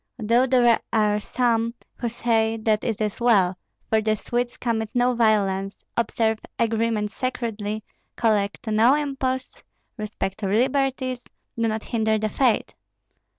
[0.17, 3.55] Though there are some who say that it is well;
[3.87, 7.83] for the Swedes commit no violence, observe agreements sacredly,
[8.15, 9.61] collect no imposts,
[9.97, 11.23] respect liberties,
[11.55, 12.73] do not hinder the faith.